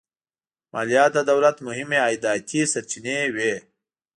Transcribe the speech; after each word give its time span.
مالیات 0.73 1.11
د 1.15 1.19
دولت 1.31 1.55
مهمې 1.67 1.97
عایداتي 2.05 2.61
سرچینې 2.73 3.17
وې. 3.35 3.53